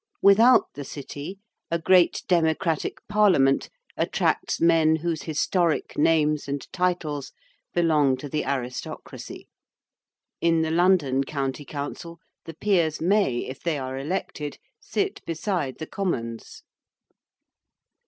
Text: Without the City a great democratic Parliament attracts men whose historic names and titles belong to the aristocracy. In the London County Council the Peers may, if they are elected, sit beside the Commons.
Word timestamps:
Without 0.23 0.65
the 0.73 0.83
City 0.83 1.37
a 1.69 1.77
great 1.77 2.23
democratic 2.27 3.07
Parliament 3.07 3.69
attracts 3.95 4.59
men 4.59 4.95
whose 4.95 5.21
historic 5.21 5.95
names 5.95 6.47
and 6.47 6.65
titles 6.73 7.33
belong 7.75 8.17
to 8.17 8.27
the 8.27 8.43
aristocracy. 8.43 9.47
In 10.41 10.63
the 10.63 10.71
London 10.71 11.23
County 11.23 11.65
Council 11.65 12.17
the 12.45 12.55
Peers 12.55 12.99
may, 12.99 13.45
if 13.45 13.61
they 13.61 13.77
are 13.77 13.95
elected, 13.95 14.57
sit 14.81 15.23
beside 15.27 15.77
the 15.77 15.85
Commons. 15.85 16.63